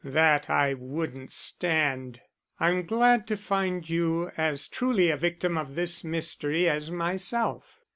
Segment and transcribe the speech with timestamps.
[0.03, 2.21] That I wouldn't stand.
[2.59, 7.81] I'm glad to find you as truly a victim of this mystery as myself."